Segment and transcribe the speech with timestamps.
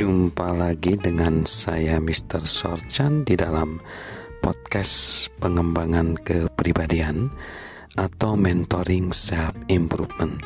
[0.00, 2.40] Jumpa lagi dengan saya Mr.
[2.40, 3.76] Sorchan di dalam
[4.40, 7.28] podcast pengembangan kepribadian
[8.00, 10.40] atau mentoring self improvement.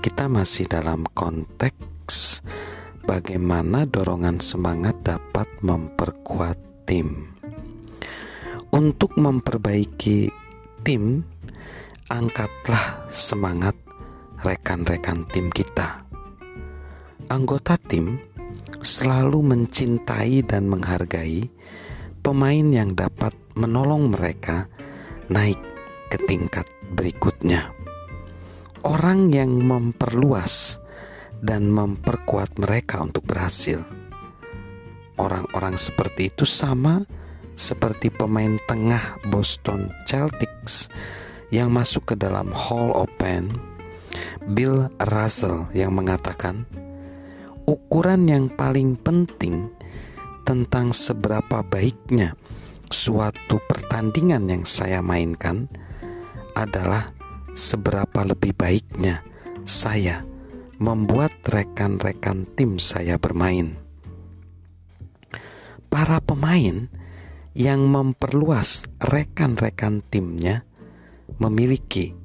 [0.00, 2.40] Kita masih dalam konteks
[3.04, 7.28] bagaimana dorongan semangat dapat memperkuat tim.
[8.72, 10.32] Untuk memperbaiki
[10.80, 11.20] tim,
[12.08, 13.76] angkatlah semangat
[14.40, 16.08] rekan-rekan tim kita.
[17.28, 18.31] Anggota tim
[18.82, 21.46] selalu mencintai dan menghargai
[22.20, 24.66] pemain yang dapat menolong mereka
[25.30, 25.58] naik
[26.10, 27.70] ke tingkat berikutnya.
[28.82, 30.82] Orang yang memperluas
[31.38, 33.82] dan memperkuat mereka untuk berhasil.
[35.18, 37.06] Orang-orang seperti itu sama
[37.54, 40.90] seperti pemain tengah Boston Celtics
[41.52, 43.54] yang masuk ke dalam Hall of Fame,
[44.56, 46.64] Bill Russell yang mengatakan,
[47.66, 49.70] ukuran yang paling penting
[50.42, 52.34] tentang seberapa baiknya
[52.90, 55.70] suatu pertandingan yang saya mainkan
[56.52, 57.14] adalah
[57.56, 59.24] seberapa lebih baiknya
[59.64, 60.26] saya
[60.82, 63.78] membuat rekan-rekan tim saya bermain.
[65.86, 66.90] Para pemain
[67.52, 70.64] yang memperluas rekan-rekan timnya
[71.36, 72.16] memiliki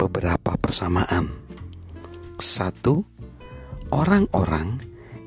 [0.00, 1.28] beberapa persamaan.
[2.40, 3.04] Satu,
[3.90, 4.78] orang-orang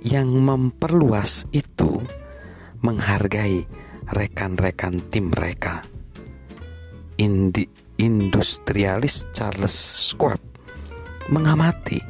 [0.04, 2.04] yang memperluas itu
[2.84, 3.64] menghargai
[4.12, 5.84] rekan-rekan tim mereka.
[7.16, 7.64] Indi,
[8.00, 9.76] industrialis Charles
[10.12, 10.42] Schwab
[11.32, 12.04] mengamati,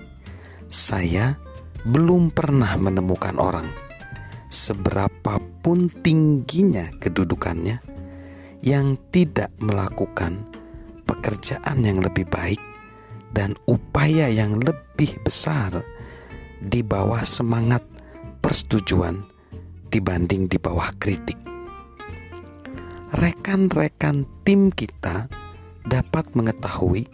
[0.65, 1.37] saya
[1.85, 3.69] belum pernah menemukan orang
[4.53, 7.81] seberapapun tingginya kedudukannya
[8.63, 10.45] yang tidak melakukan
[11.03, 12.61] pekerjaan yang lebih baik
[13.35, 15.83] dan upaya yang lebih besar
[16.63, 17.83] di bawah semangat
[18.39, 19.19] persetujuan
[19.91, 21.35] dibanding di bawah kritik.
[23.13, 25.27] Rekan-rekan tim kita
[25.85, 27.05] dapat mengetahui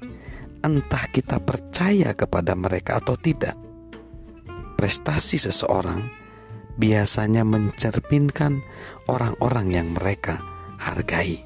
[0.64, 3.58] entah kita percaya kepada mereka atau tidak.
[4.80, 6.08] Prestasi seseorang
[6.80, 8.64] biasanya mencerminkan
[9.12, 10.40] orang-orang yang mereka
[10.80, 11.44] hargai.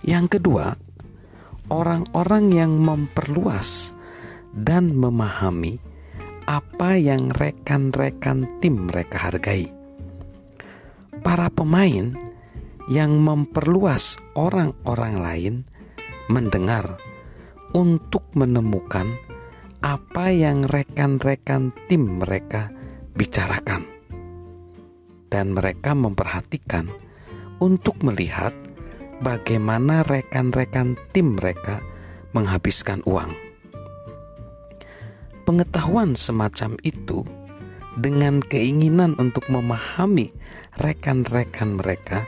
[0.00, 0.72] Yang kedua,
[1.68, 3.92] orang-orang yang memperluas
[4.56, 5.76] dan memahami
[6.44, 9.72] apa yang rekan-rekan tim mereka hargai.
[11.24, 12.12] Para pemain
[12.92, 15.54] yang memperluas orang-orang lain
[16.28, 17.00] mendengar
[17.72, 19.08] untuk menemukan
[19.84, 22.72] apa yang rekan-rekan tim mereka
[23.16, 23.84] bicarakan
[25.28, 26.88] dan mereka memperhatikan
[27.60, 28.52] untuk melihat
[29.20, 31.80] bagaimana rekan-rekan tim mereka
[32.36, 33.43] menghabiskan uang.
[35.44, 37.20] Pengetahuan semacam itu
[38.00, 40.32] dengan keinginan untuk memahami
[40.80, 42.24] rekan-rekan mereka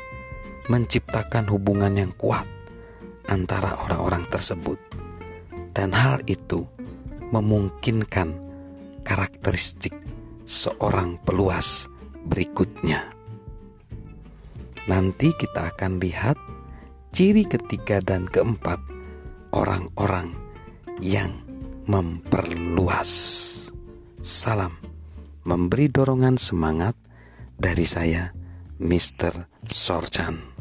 [0.69, 2.44] menciptakan hubungan yang kuat
[3.32, 4.77] antara orang-orang tersebut.
[5.72, 6.69] Dan hal itu
[7.32, 8.37] memungkinkan
[9.00, 9.97] karakteristik
[10.44, 11.88] seorang peluas
[12.28, 13.09] berikutnya.
[14.93, 16.37] Nanti kita akan lihat
[17.16, 18.78] ciri ketiga dan keempat
[19.56, 20.37] orang-orang
[21.00, 21.45] yang
[21.86, 23.10] memperluas.
[24.19, 24.74] Salam
[25.47, 26.98] memberi dorongan semangat
[27.54, 28.34] dari saya,
[28.82, 29.47] Mr.
[29.62, 30.55] Sorchan.